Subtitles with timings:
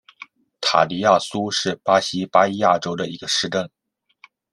[0.59, 3.69] 塔尼亚苏是巴西巴伊亚州的一个市镇。